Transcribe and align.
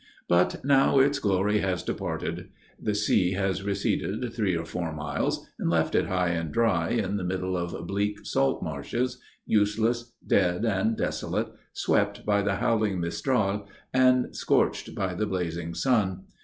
But 0.27 0.65
now 0.65 0.97
its 0.97 1.19
glory 1.19 1.59
has 1.59 1.83
departed. 1.83 2.49
The 2.81 2.95
sea 2.95 3.33
has 3.33 3.61
receded 3.61 4.33
three 4.33 4.57
or 4.57 4.65
four 4.65 4.91
miles, 4.91 5.47
and 5.59 5.69
left 5.69 5.93
it 5.93 6.07
high 6.07 6.29
and 6.29 6.51
dry 6.51 6.89
in 6.89 7.17
the 7.17 7.23
middle 7.23 7.55
of 7.55 7.85
bleak 7.85 8.25
salt 8.25 8.63
marshes, 8.63 9.19
useless, 9.45 10.11
dead 10.25 10.65
and 10.65 10.97
desolate, 10.97 11.49
swept 11.73 12.25
by 12.25 12.41
the 12.41 12.55
howling 12.55 12.99
mistral 12.99 13.67
and 13.93 14.35
scorched 14.35 14.95
by 14.95 15.13
the 15.13 15.27
blazing 15.27 15.75
sun. 15.75 16.23